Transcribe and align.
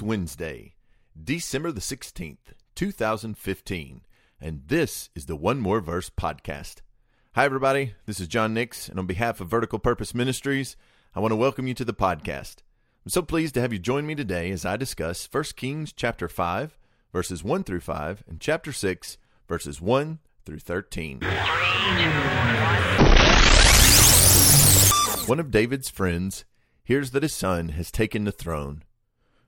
It's 0.00 0.06
Wednesday, 0.06 0.76
December 1.22 1.70
the 1.72 1.82
16th, 1.82 2.54
2015, 2.74 4.00
and 4.40 4.62
this 4.66 5.10
is 5.14 5.26
the 5.26 5.36
One 5.36 5.58
More 5.58 5.80
Verse 5.80 6.08
podcast. 6.08 6.76
Hi, 7.34 7.44
everybody. 7.44 7.92
This 8.06 8.18
is 8.18 8.26
John 8.26 8.54
Nix, 8.54 8.88
and 8.88 8.98
on 8.98 9.04
behalf 9.04 9.42
of 9.42 9.50
Vertical 9.50 9.78
Purpose 9.78 10.14
Ministries, 10.14 10.74
I 11.14 11.20
want 11.20 11.32
to 11.32 11.36
welcome 11.36 11.66
you 11.66 11.74
to 11.74 11.84
the 11.84 11.92
podcast. 11.92 12.62
I'm 13.04 13.10
so 13.10 13.20
pleased 13.20 13.52
to 13.56 13.60
have 13.60 13.74
you 13.74 13.78
join 13.78 14.06
me 14.06 14.14
today 14.14 14.50
as 14.50 14.64
I 14.64 14.78
discuss 14.78 15.28
1 15.30 15.44
Kings 15.54 15.92
chapter 15.92 16.30
5, 16.30 16.78
verses 17.12 17.44
1 17.44 17.64
through 17.64 17.80
5, 17.80 18.24
and 18.26 18.40
chapter 18.40 18.72
6, 18.72 19.18
verses 19.46 19.82
1 19.82 20.18
through 20.46 20.60
13. 20.60 21.20
One 25.26 25.40
of 25.40 25.50
David's 25.50 25.90
friends 25.90 26.46
hears 26.82 27.10
that 27.10 27.22
his 27.22 27.34
son 27.34 27.68
has 27.70 27.90
taken 27.90 28.24
the 28.24 28.32
throne. 28.32 28.82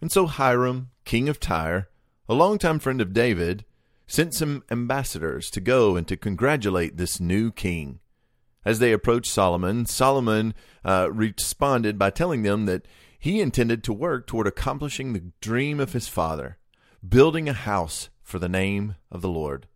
And 0.00 0.12
so 0.12 0.26
Hiram, 0.26 0.90
king 1.04 1.28
of 1.28 1.40
Tyre, 1.40 1.88
a 2.28 2.34
longtime 2.34 2.78
friend 2.78 3.00
of 3.00 3.12
David, 3.12 3.64
sent 4.06 4.34
some 4.34 4.62
ambassadors 4.70 5.50
to 5.50 5.60
go 5.60 5.96
and 5.96 6.06
to 6.08 6.16
congratulate 6.16 6.96
this 6.96 7.18
new 7.20 7.50
king. 7.50 8.00
As 8.64 8.78
they 8.78 8.92
approached 8.92 9.30
Solomon, 9.30 9.86
Solomon 9.86 10.54
uh, 10.84 11.08
responded 11.12 11.98
by 11.98 12.10
telling 12.10 12.42
them 12.42 12.66
that 12.66 12.86
he 13.18 13.40
intended 13.40 13.82
to 13.84 13.92
work 13.92 14.26
toward 14.26 14.46
accomplishing 14.46 15.12
the 15.12 15.32
dream 15.40 15.80
of 15.80 15.92
his 15.92 16.08
father, 16.08 16.58
building 17.06 17.48
a 17.48 17.52
house 17.52 18.08
for 18.22 18.38
the 18.38 18.48
name 18.48 18.96
of 19.10 19.22
the 19.22 19.28
Lord. 19.28 19.66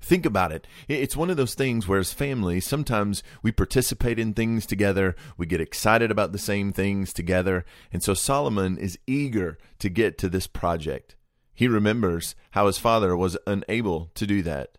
Think 0.00 0.26
about 0.26 0.52
it. 0.52 0.66
It's 0.88 1.16
one 1.16 1.30
of 1.30 1.36
those 1.36 1.54
things 1.54 1.88
where, 1.88 1.98
as 1.98 2.12
families, 2.12 2.66
sometimes 2.66 3.22
we 3.42 3.52
participate 3.52 4.18
in 4.18 4.34
things 4.34 4.66
together, 4.66 5.16
we 5.36 5.46
get 5.46 5.60
excited 5.60 6.10
about 6.10 6.32
the 6.32 6.38
same 6.38 6.72
things 6.72 7.12
together, 7.12 7.64
and 7.92 8.02
so 8.02 8.14
Solomon 8.14 8.78
is 8.78 8.98
eager 9.06 9.58
to 9.78 9.88
get 9.88 10.18
to 10.18 10.28
this 10.28 10.46
project. 10.46 11.16
He 11.54 11.68
remembers 11.68 12.34
how 12.52 12.66
his 12.66 12.78
father 12.78 13.16
was 13.16 13.38
unable 13.46 14.10
to 14.14 14.26
do 14.26 14.42
that. 14.42 14.76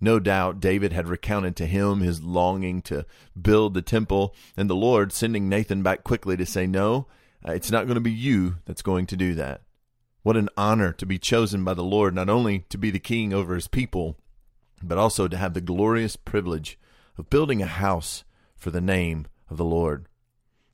No 0.00 0.20
doubt 0.20 0.60
David 0.60 0.92
had 0.92 1.08
recounted 1.08 1.56
to 1.56 1.66
him 1.66 2.00
his 2.00 2.22
longing 2.22 2.82
to 2.82 3.04
build 3.40 3.74
the 3.74 3.82
temple, 3.82 4.34
and 4.56 4.68
the 4.68 4.76
Lord 4.76 5.12
sending 5.12 5.48
Nathan 5.48 5.82
back 5.82 6.04
quickly 6.04 6.36
to 6.36 6.46
say, 6.46 6.66
No, 6.66 7.06
uh, 7.46 7.52
it's 7.52 7.70
not 7.70 7.86
going 7.86 7.96
to 7.96 8.00
be 8.00 8.12
you 8.12 8.56
that's 8.64 8.82
going 8.82 9.06
to 9.06 9.16
do 9.16 9.34
that. 9.34 9.62
What 10.22 10.36
an 10.36 10.48
honor 10.56 10.92
to 10.92 11.06
be 11.06 11.18
chosen 11.18 11.64
by 11.64 11.74
the 11.74 11.84
Lord, 11.84 12.14
not 12.14 12.28
only 12.28 12.60
to 12.68 12.78
be 12.78 12.90
the 12.90 12.98
king 12.98 13.32
over 13.32 13.54
his 13.54 13.68
people, 13.68 14.16
but 14.82 14.98
also 14.98 15.28
to 15.28 15.36
have 15.36 15.54
the 15.54 15.60
glorious 15.60 16.16
privilege 16.16 16.78
of 17.16 17.30
building 17.30 17.62
a 17.62 17.66
house 17.66 18.24
for 18.56 18.70
the 18.70 18.80
name 18.80 19.26
of 19.50 19.56
the 19.56 19.64
Lord. 19.64 20.06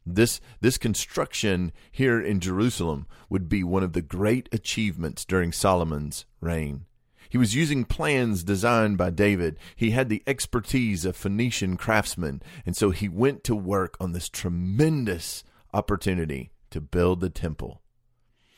This, 0.06 0.40
this 0.60 0.76
construction 0.76 1.72
here 1.90 2.20
in 2.20 2.40
Jerusalem 2.40 3.06
would 3.30 3.48
be 3.48 3.64
one 3.64 3.82
of 3.82 3.94
the 3.94 4.02
great 4.02 4.48
achievements 4.52 5.24
during 5.24 5.50
Solomon's 5.50 6.26
reign. 6.40 6.84
He 7.30 7.38
was 7.38 7.54
using 7.54 7.84
plans 7.84 8.44
designed 8.44 8.98
by 8.98 9.10
David. 9.10 9.58
He 9.74 9.90
had 9.90 10.08
the 10.08 10.22
expertise 10.26 11.04
of 11.04 11.16
Phoenician 11.16 11.76
craftsmen, 11.76 12.42
and 12.66 12.76
so 12.76 12.90
he 12.90 13.08
went 13.08 13.42
to 13.44 13.56
work 13.56 13.96
on 13.98 14.12
this 14.12 14.28
tremendous 14.28 15.42
opportunity 15.72 16.50
to 16.70 16.80
build 16.80 17.20
the 17.20 17.30
temple. 17.30 17.80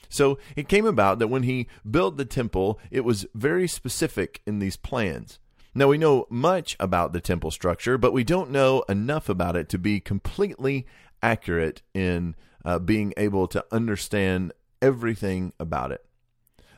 So 0.08 0.38
it 0.56 0.68
came 0.68 0.86
about 0.86 1.18
that 1.20 1.28
when 1.28 1.44
he 1.44 1.68
built 1.88 2.16
the 2.16 2.24
temple, 2.24 2.78
it 2.90 3.04
was 3.04 3.26
very 3.34 3.68
specific 3.68 4.42
in 4.46 4.58
these 4.58 4.76
plans. 4.76 5.38
Now 5.76 5.88
we 5.88 5.98
know 5.98 6.26
much 6.30 6.74
about 6.80 7.12
the 7.12 7.20
temple 7.20 7.50
structure, 7.50 7.98
but 7.98 8.14
we 8.14 8.24
don't 8.24 8.50
know 8.50 8.82
enough 8.88 9.28
about 9.28 9.56
it 9.56 9.68
to 9.68 9.78
be 9.78 10.00
completely 10.00 10.86
accurate 11.22 11.82
in 11.92 12.34
uh, 12.64 12.78
being 12.78 13.12
able 13.18 13.46
to 13.48 13.62
understand 13.70 14.54
everything 14.80 15.52
about 15.60 15.92
it. 15.92 16.02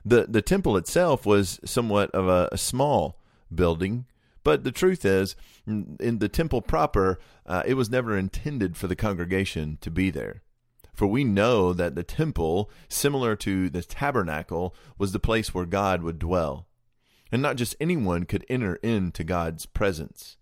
The, 0.05 0.27
the 0.29 0.43
temple 0.43 0.77
itself 0.77 1.25
was 1.25 1.61
somewhat 1.65 2.11
of 2.11 2.27
a, 2.27 2.49
a 2.51 2.59
small 2.59 3.21
building, 3.55 4.07
but 4.43 4.65
the 4.65 4.73
truth 4.73 5.05
is, 5.05 5.37
in 5.65 6.19
the 6.19 6.29
temple 6.29 6.61
proper, 6.61 7.21
uh, 7.47 7.63
it 7.65 7.75
was 7.75 7.91
never 7.91 8.19
intended 8.19 8.77
for 8.77 8.89
the 8.89 8.97
congregation 8.97 9.79
to 9.81 9.93
be 9.93 10.11
there. 10.11 10.43
For 10.93 11.07
we 11.07 11.23
know 11.23 11.73
that 11.73 11.95
the 11.95 12.03
temple, 12.03 12.69
similar 12.89 13.37
to 13.37 13.71
the 13.71 13.83
tabernacle, 13.83 14.75
was 14.99 15.13
the 15.13 15.21
place 15.21 15.55
where 15.55 15.67
God 15.67 16.03
would 16.03 16.19
dwell. 16.19 16.67
And 17.31 17.43
not 17.43 17.57
just 17.57 17.77
anyone 17.81 18.25
could 18.25 18.47
enter 18.49 18.77
into 18.77 19.25
God's 19.25 19.67
presence. 19.67 20.37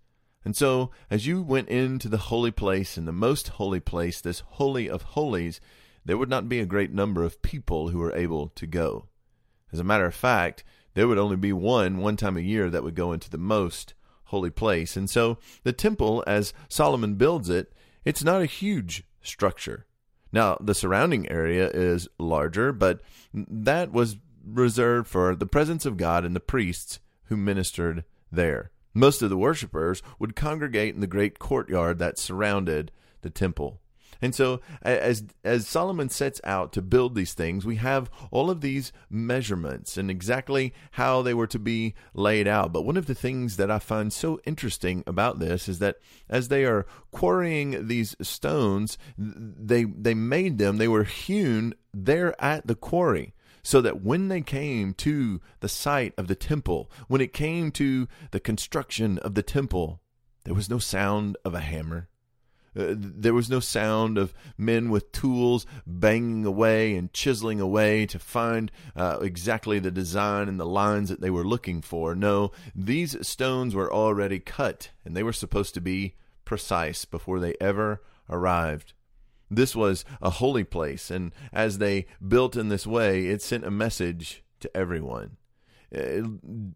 And 0.45 0.57
so, 0.57 0.93
as 1.11 1.27
you 1.27 1.43
went 1.43 1.69
into 1.69 2.09
the 2.09 2.17
holy 2.19 2.53
place, 2.53 2.97
in 2.97 3.05
the 3.05 3.13
most 3.13 3.49
holy 3.49 3.81
place, 3.81 4.21
this 4.21 4.45
holy 4.47 4.89
of 4.89 5.03
holies, 5.03 5.61
there 6.05 6.17
would 6.17 6.29
not 6.29 6.49
be 6.49 6.61
a 6.61 6.67
great 6.67 6.93
number 6.93 7.25
of 7.25 7.43
people 7.43 7.89
who 7.89 7.99
were 7.99 8.15
able 8.15 8.49
to 8.51 8.67
go. 8.67 9.09
As 9.73 9.81
a 9.81 9.85
matter 9.85 10.07
of 10.07 10.15
fact, 10.15 10.63
there 10.95 11.09
would 11.09 11.19
only 11.19 11.37
be 11.37 11.53
one 11.53 11.99
one 11.99 12.17
time 12.17 12.37
a 12.37 12.41
year 12.41 12.71
that 12.71 12.85
would 12.85 12.95
go 12.95 13.13
into 13.13 13.29
the 13.29 13.39
most 13.39 13.95
holy 14.27 14.51
place. 14.51 14.97
And 14.97 15.11
so, 15.11 15.39
the 15.65 15.73
temple, 15.73 16.23
as 16.27 16.55
Solomon 16.69 17.17
builds 17.17 17.49
it, 17.51 17.73
it's 18.05 18.23
not 18.23 18.41
a 18.41 18.47
huge 18.47 19.03
structure. 19.21 19.87
Now, 20.33 20.59
the 20.61 20.75
surrounding 20.75 21.29
area 21.29 21.69
is 21.71 22.09
larger, 22.19 22.73
but 22.73 23.01
that 23.35 23.91
was 23.91 24.17
reserved 24.47 25.09
for 25.09 25.35
the 25.35 25.47
presence 25.47 25.85
of 25.85 25.97
God 25.97 26.25
and 26.25 26.35
the 26.35 26.41
priests 26.41 27.01
who 27.25 27.37
ministered 27.37 28.05
there. 28.31 28.71
Most 28.95 29.21
of 29.21 29.29
the 29.29 29.37
worshippers 29.37 30.03
would 30.19 30.37
congregate 30.37 30.95
in 30.95 31.01
the 31.01 31.07
great 31.07 31.39
courtyard 31.39 31.99
that 31.99 32.19
surrounded 32.19 32.93
the 33.23 33.31
temple. 33.31 33.81
And 34.23 34.35
so, 34.35 34.61
as 34.81 35.25
as 35.45 35.69
Solomon 35.69 36.09
sets 36.09 36.41
out 36.45 36.73
to 36.73 36.81
build 36.81 37.15
these 37.15 37.35
things, 37.35 37.67
we 37.67 37.77
have 37.77 38.11
all 38.31 38.51
of 38.51 38.63
these 38.63 38.93
measurements 39.11 39.99
and 39.99 40.11
exactly 40.11 40.73
how 40.93 41.21
they 41.21 41.35
were 41.35 41.47
to 41.49 41.59
be 41.59 41.95
laid 42.15 42.49
out. 42.49 42.73
But 42.73 42.87
one 42.87 42.97
of 42.97 43.07
the 43.07 43.15
things 43.15 43.59
that 43.59 43.71
I 43.71 43.79
find 43.79 44.11
so 44.11 44.41
interesting 44.47 45.05
about 45.07 45.39
this 45.39 45.69
is 45.69 45.81
that 45.81 45.97
as 46.31 46.49
they 46.49 46.65
are 46.65 46.87
quarrying 47.11 47.89
these 47.89 48.17
stones, 48.23 48.97
they 49.19 49.85
they 49.85 50.15
made 50.15 50.57
them. 50.57 50.79
They 50.79 50.89
were 50.89 51.05
hewn 51.05 51.75
there 51.93 52.35
at 52.43 52.67
the 52.67 52.75
quarry 52.75 53.35
so 53.67 53.81
that 53.81 54.01
when 54.01 54.29
they 54.29 54.41
came 54.41 54.95
to 54.95 55.41
the 55.59 55.69
site 55.69 56.15
of 56.17 56.29
the 56.29 56.37
temple, 56.37 56.89
when 57.09 57.21
it 57.21 57.33
came 57.33 57.73
to 57.73 58.07
the 58.31 58.39
construction 58.39 59.19
of 59.19 59.35
the 59.35 59.43
temple, 59.43 60.01
there 60.45 60.55
was 60.55 60.71
no 60.71 60.79
sound 60.79 61.37
of 61.45 61.53
a 61.53 61.59
hammer. 61.59 62.09
Uh, 62.79 62.95
there 62.97 63.35
was 63.35 63.51
no 63.51 63.59
sound 63.59 64.19
of 64.19 64.33
men 64.57 64.89
with 64.89 65.11
tools 65.11 65.67
banging 65.85 66.45
away 66.45 66.95
and 66.95 67.13
chiseling 67.13 67.61
away 67.61 68.07
to 68.07 68.21
find 68.21 68.71
uh, 68.95 69.19
exactly 69.21 69.81
the 69.81 69.91
design 69.91 70.49
and 70.49 70.61
the 70.61 70.65
lines 70.65 71.09
that 71.09 71.21
they 71.21 71.31
were 71.31 71.45
looking 71.45 71.83
for. 71.83 72.15
No, 72.15 72.53
these 72.73 73.27
stones 73.27 73.75
were 73.75 73.93
already 73.93 74.39
cut 74.39 74.91
and 75.05 75.17
they 75.17 75.25
were 75.25 75.33
supposed 75.33 75.75
to 75.75 75.81
be 75.81 76.15
precise 76.45 77.05
before 77.05 77.41
they 77.41 77.57
ever 77.61 78.01
arrived. 78.31 78.93
This 79.51 79.77
was 79.77 80.05
a 80.21 80.31
holy 80.31 80.65
place, 80.65 81.11
and 81.11 81.33
as 81.53 81.79
they 81.79 82.07
built 82.27 82.57
in 82.57 82.69
this 82.69 82.87
way, 82.87 83.27
it 83.27 83.43
sent 83.43 83.65
a 83.65 83.71
message 83.71 84.43
to 84.61 84.77
everyone. 84.77 85.37
Uh, 85.97 86.29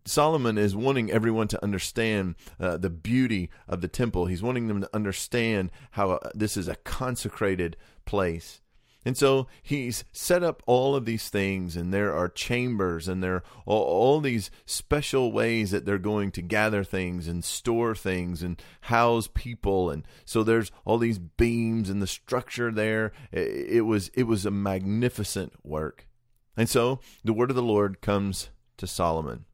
Solomon 0.04 0.56
is 0.56 0.76
wanting 0.76 1.10
everyone 1.10 1.48
to 1.48 1.62
understand 1.64 2.36
uh, 2.60 2.76
the 2.76 2.90
beauty 2.90 3.50
of 3.68 3.80
the 3.80 3.88
temple. 3.88 4.26
He's 4.26 4.42
wanting 4.42 4.68
them 4.68 4.80
to 4.80 4.90
understand 4.94 5.70
how 5.92 6.12
uh, 6.12 6.30
this 6.34 6.56
is 6.56 6.68
a 6.68 6.76
consecrated 6.76 7.76
place. 8.04 8.60
And 9.04 9.16
so 9.16 9.46
he's 9.62 10.04
set 10.12 10.42
up 10.42 10.62
all 10.66 10.94
of 10.94 11.06
these 11.06 11.30
things, 11.30 11.74
and 11.74 11.92
there 11.92 12.14
are 12.14 12.28
chambers, 12.28 13.08
and 13.08 13.22
there 13.22 13.36
are 13.36 13.42
all, 13.66 14.20
these 14.20 14.50
special 14.66 15.32
ways 15.32 15.70
that 15.70 15.86
they're 15.86 15.98
going 15.98 16.30
to 16.32 16.42
gather 16.42 16.84
things 16.84 17.26
and 17.26 17.42
store 17.42 17.94
things 17.94 18.42
and 18.42 18.62
house 18.82 19.28
people. 19.32 19.88
And 19.88 20.06
so 20.26 20.42
there's 20.42 20.70
all 20.84 20.98
these 20.98 21.18
beams 21.18 21.88
and 21.88 22.02
the 22.02 22.06
structure 22.06 22.70
there. 22.70 23.12
It, 23.32 23.86
was 23.86 24.08
it 24.08 24.24
was 24.24 24.44
a 24.44 24.50
magnificent 24.50 25.54
work. 25.64 26.06
And 26.54 26.68
so 26.68 27.00
the 27.24 27.32
word 27.32 27.48
of 27.48 27.56
the 27.56 27.62
Lord 27.62 28.02
comes 28.02 28.50
to 28.76 28.86
Solomon, 28.86 29.46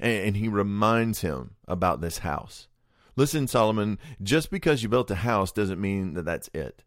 and 0.00 0.36
he 0.36 0.48
reminds 0.48 1.20
him 1.20 1.54
about 1.68 2.00
this 2.00 2.18
house. 2.18 2.66
Listen, 3.14 3.46
Solomon, 3.46 3.98
just 4.22 4.50
because 4.50 4.82
you 4.82 4.88
built 4.88 5.10
a 5.10 5.16
house 5.16 5.52
doesn't 5.52 5.80
mean 5.80 6.14
that 6.14 6.24
that's 6.24 6.50
it. 6.52 6.82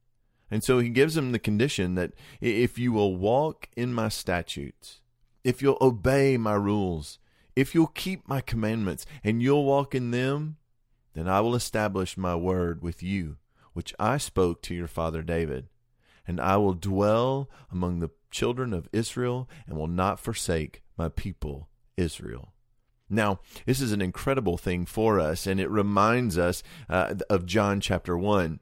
And 0.51 0.63
so 0.63 0.79
he 0.79 0.89
gives 0.89 1.15
him 1.15 1.31
the 1.31 1.39
condition 1.39 1.95
that 1.95 2.11
if 2.41 2.77
you 2.77 2.91
will 2.91 3.15
walk 3.15 3.69
in 3.77 3.93
my 3.93 4.09
statutes, 4.09 4.99
if 5.43 5.61
you'll 5.61 5.77
obey 5.79 6.35
my 6.35 6.53
rules, 6.53 7.19
if 7.55 7.73
you'll 7.73 7.87
keep 7.87 8.27
my 8.27 8.41
commandments, 8.41 9.05
and 9.23 9.41
you'll 9.41 9.63
walk 9.63 9.95
in 9.95 10.11
them, 10.11 10.57
then 11.13 11.27
I 11.27 11.39
will 11.39 11.55
establish 11.55 12.17
my 12.17 12.35
word 12.35 12.81
with 12.81 13.01
you, 13.01 13.37
which 13.73 13.95
I 13.97 14.17
spoke 14.17 14.61
to 14.63 14.75
your 14.75 14.87
father 14.87 15.21
David. 15.21 15.67
And 16.27 16.39
I 16.39 16.57
will 16.57 16.73
dwell 16.73 17.49
among 17.71 17.99
the 17.99 18.11
children 18.29 18.73
of 18.73 18.87
Israel 18.93 19.49
and 19.65 19.77
will 19.77 19.87
not 19.87 20.19
forsake 20.19 20.83
my 20.97 21.09
people 21.09 21.69
Israel. 21.97 22.53
Now, 23.09 23.39
this 23.65 23.81
is 23.81 23.91
an 23.91 24.01
incredible 24.01 24.57
thing 24.57 24.85
for 24.85 25.19
us, 25.19 25.45
and 25.45 25.59
it 25.59 25.69
reminds 25.69 26.37
us 26.37 26.63
uh, 26.89 27.15
of 27.29 27.45
John 27.45 27.81
chapter 27.81 28.17
1. 28.17 28.59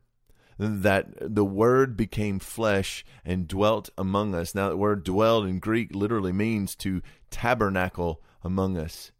That 0.60 1.08
the 1.22 1.46
Word 1.46 1.96
became 1.96 2.38
flesh 2.38 3.06
and 3.24 3.48
dwelt 3.48 3.90
among 3.98 4.36
us. 4.36 4.54
Now, 4.54 4.70
the 4.70 4.78
word 4.78 5.06
dwell 5.06 5.44
in 5.44 5.60
Greek 5.60 5.96
literally 5.96 6.34
means 6.34 6.76
to 6.76 7.02
tabernacle 7.32 8.22
among 8.44 8.78
us. 8.78 9.12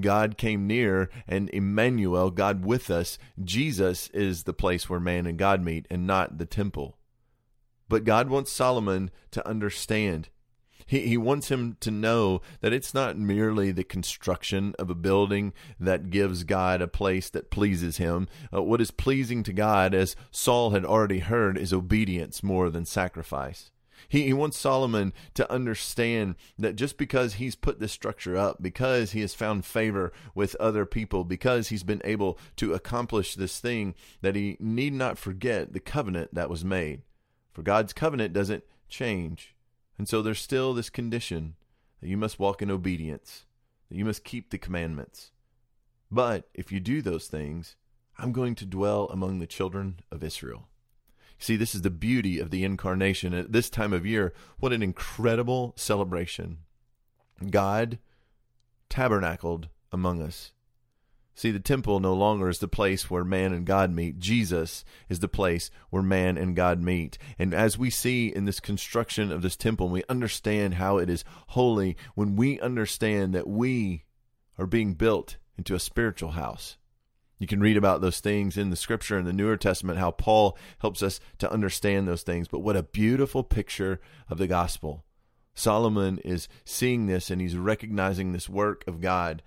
God 0.00 0.36
came 0.36 0.66
near, 0.66 1.08
and 1.26 1.48
Emmanuel, 1.50 2.30
God 2.30 2.64
with 2.64 2.90
us, 2.90 3.18
Jesus 3.42 4.08
is 4.08 4.42
the 4.42 4.52
place 4.52 4.90
where 4.90 5.00
man 5.00 5.26
and 5.26 5.38
God 5.38 5.62
meet, 5.64 5.86
and 5.90 6.06
not 6.06 6.36
the 6.36 6.44
temple. 6.44 6.98
But 7.88 8.04
God 8.04 8.28
wants 8.28 8.52
Solomon 8.52 9.10
to 9.30 9.48
understand 9.48 10.28
he, 10.86 11.00
he 11.00 11.16
wants 11.16 11.50
him 11.50 11.76
to 11.80 11.90
know 11.90 12.40
that 12.60 12.72
it's 12.72 12.94
not 12.94 13.18
merely 13.18 13.72
the 13.72 13.84
construction 13.84 14.74
of 14.78 14.88
a 14.88 14.94
building 14.94 15.52
that 15.78 16.10
gives 16.10 16.44
God 16.44 16.80
a 16.80 16.88
place 16.88 17.28
that 17.30 17.50
pleases 17.50 17.98
him. 17.98 18.28
Uh, 18.54 18.62
what 18.62 18.80
is 18.80 18.90
pleasing 18.90 19.42
to 19.42 19.52
God, 19.52 19.94
as 19.94 20.16
Saul 20.30 20.70
had 20.70 20.84
already 20.84 21.18
heard, 21.18 21.58
is 21.58 21.72
obedience 21.72 22.42
more 22.42 22.70
than 22.70 22.84
sacrifice. 22.84 23.70
He, 24.08 24.24
he 24.24 24.32
wants 24.32 24.58
Solomon 24.58 25.12
to 25.34 25.50
understand 25.50 26.36
that 26.58 26.76
just 26.76 26.96
because 26.96 27.34
he's 27.34 27.56
put 27.56 27.80
this 27.80 27.92
structure 27.92 28.36
up, 28.36 28.62
because 28.62 29.12
he 29.12 29.20
has 29.22 29.34
found 29.34 29.64
favor 29.64 30.12
with 30.34 30.54
other 30.56 30.86
people, 30.86 31.24
because 31.24 31.68
he's 31.68 31.82
been 31.82 32.02
able 32.04 32.38
to 32.56 32.74
accomplish 32.74 33.34
this 33.34 33.58
thing, 33.58 33.94
that 34.20 34.36
he 34.36 34.56
need 34.60 34.92
not 34.92 35.18
forget 35.18 35.72
the 35.72 35.80
covenant 35.80 36.34
that 36.34 36.50
was 36.50 36.64
made. 36.64 37.02
For 37.52 37.62
God's 37.62 37.92
covenant 37.92 38.32
doesn't 38.32 38.64
change. 38.88 39.55
And 39.98 40.08
so 40.08 40.22
there's 40.22 40.40
still 40.40 40.74
this 40.74 40.90
condition 40.90 41.56
that 42.00 42.08
you 42.08 42.16
must 42.16 42.38
walk 42.38 42.62
in 42.62 42.70
obedience, 42.70 43.44
that 43.88 43.96
you 43.96 44.04
must 44.04 44.24
keep 44.24 44.50
the 44.50 44.58
commandments. 44.58 45.30
But 46.10 46.48
if 46.54 46.70
you 46.70 46.80
do 46.80 47.02
those 47.02 47.26
things, 47.26 47.76
I'm 48.18 48.32
going 48.32 48.54
to 48.56 48.66
dwell 48.66 49.06
among 49.06 49.38
the 49.38 49.46
children 49.46 50.00
of 50.10 50.22
Israel. 50.22 50.68
See, 51.38 51.56
this 51.56 51.74
is 51.74 51.82
the 51.82 51.90
beauty 51.90 52.38
of 52.38 52.50
the 52.50 52.64
incarnation. 52.64 53.34
At 53.34 53.52
this 53.52 53.68
time 53.68 53.92
of 53.92 54.06
year, 54.06 54.32
what 54.58 54.72
an 54.72 54.82
incredible 54.82 55.74
celebration. 55.76 56.58
God 57.50 57.98
tabernacled 58.88 59.68
among 59.92 60.22
us. 60.22 60.52
See, 61.36 61.50
the 61.50 61.60
temple 61.60 62.00
no 62.00 62.14
longer 62.14 62.48
is 62.48 62.60
the 62.60 62.66
place 62.66 63.10
where 63.10 63.22
man 63.22 63.52
and 63.52 63.66
God 63.66 63.92
meet. 63.92 64.18
Jesus 64.18 64.86
is 65.10 65.20
the 65.20 65.28
place 65.28 65.70
where 65.90 66.02
man 66.02 66.38
and 66.38 66.56
God 66.56 66.80
meet. 66.80 67.18
And 67.38 67.52
as 67.52 67.76
we 67.76 67.90
see 67.90 68.28
in 68.28 68.46
this 68.46 68.58
construction 68.58 69.30
of 69.30 69.42
this 69.42 69.54
temple, 69.54 69.90
we 69.90 70.02
understand 70.08 70.74
how 70.74 70.96
it 70.96 71.10
is 71.10 71.24
holy 71.48 71.94
when 72.14 72.36
we 72.36 72.58
understand 72.60 73.34
that 73.34 73.46
we 73.46 74.04
are 74.58 74.66
being 74.66 74.94
built 74.94 75.36
into 75.58 75.74
a 75.74 75.78
spiritual 75.78 76.30
house. 76.30 76.78
You 77.38 77.46
can 77.46 77.60
read 77.60 77.76
about 77.76 78.00
those 78.00 78.20
things 78.20 78.56
in 78.56 78.70
the 78.70 78.76
scripture 78.76 79.18
in 79.18 79.26
the 79.26 79.32
Newer 79.34 79.58
Testament, 79.58 79.98
how 79.98 80.12
Paul 80.12 80.56
helps 80.78 81.02
us 81.02 81.20
to 81.36 81.52
understand 81.52 82.08
those 82.08 82.22
things. 82.22 82.48
But 82.48 82.60
what 82.60 82.76
a 82.76 82.82
beautiful 82.82 83.44
picture 83.44 84.00
of 84.30 84.38
the 84.38 84.46
gospel. 84.46 85.04
Solomon 85.54 86.16
is 86.18 86.48
seeing 86.64 87.06
this 87.06 87.30
and 87.30 87.42
he's 87.42 87.56
recognizing 87.56 88.32
this 88.32 88.48
work 88.48 88.84
of 88.86 89.02
God 89.02 89.42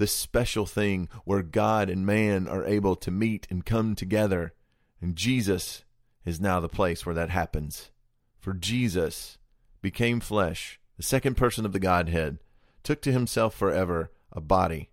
this 0.00 0.14
special 0.14 0.64
thing 0.64 1.10
where 1.24 1.42
God 1.42 1.90
and 1.90 2.06
man 2.06 2.48
are 2.48 2.64
able 2.64 2.96
to 2.96 3.10
meet 3.10 3.46
and 3.50 3.66
come 3.66 3.94
together. 3.94 4.54
And 4.98 5.14
Jesus 5.14 5.84
is 6.24 6.40
now 6.40 6.58
the 6.58 6.70
place 6.70 7.04
where 7.04 7.14
that 7.14 7.28
happens. 7.28 7.90
For 8.38 8.54
Jesus 8.54 9.36
became 9.82 10.18
flesh, 10.18 10.80
the 10.96 11.02
second 11.02 11.36
person 11.36 11.66
of 11.66 11.72
the 11.72 11.78
Godhead, 11.78 12.38
took 12.82 13.02
to 13.02 13.12
himself 13.12 13.54
forever 13.54 14.10
a 14.32 14.40
body. 14.40 14.88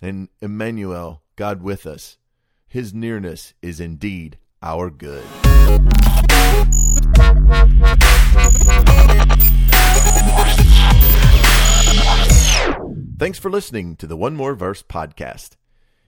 And 0.00 0.28
Emmanuel, 0.40 1.22
God 1.34 1.60
with 1.60 1.84
us, 1.84 2.16
his 2.68 2.94
nearness 2.94 3.52
is 3.62 3.80
indeed 3.80 4.38
our 4.62 4.90
good. 4.90 5.24
Thanks 13.18 13.38
for 13.38 13.50
listening 13.50 13.96
to 13.96 14.06
the 14.06 14.14
One 14.14 14.36
More 14.36 14.54
Verse 14.54 14.82
podcast. 14.82 15.56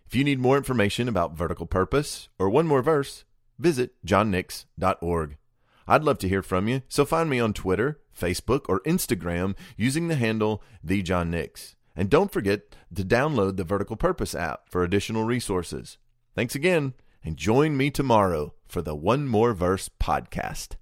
If 0.07 0.15
you 0.15 0.25
need 0.25 0.39
more 0.39 0.59
information 0.59 1.09
about 1.09 1.35
vertical 1.35 1.65
purpose 1.65 2.29
or 2.39 2.51
one 2.51 2.67
more 2.67 2.83
verse, 2.83 3.25
visit 3.59 3.93
johnnix.org. 4.05 5.39
I'd 5.87 6.05
love 6.05 6.19
to 6.19 6.29
hear 6.29 6.43
from 6.43 6.69
you, 6.69 6.83
so 6.87 7.07
find 7.07 7.31
me 7.31 7.41
on 7.41 7.55
Twitter, 7.55 7.99
Facebook, 8.15 8.67
or 8.69 8.81
Instagram 8.81 9.57
using 9.75 10.09
the 10.09 10.17
handle 10.17 10.63
the 10.85 11.01
John 11.01 11.31
Nix. 11.31 11.77
And 11.97 12.11
don't 12.11 12.31
forget 12.31 12.77
to 12.95 13.05
download 13.05 13.57
the 13.57 13.65
Vertical 13.65 13.97
Purpose 13.97 14.35
app 14.35 14.69
for 14.69 14.85
additional 14.85 15.25
resources. 15.25 15.97
Thanks 16.35 16.55
again, 16.55 16.93
and 17.25 17.39
join 17.39 17.75
me 17.75 17.91
tomorrow 17.91 18.53
for 18.67 18.83
the 18.83 18.95
One 18.95 19.27
More 19.27 19.55
Verse 19.55 19.89
podcast. 19.99 20.77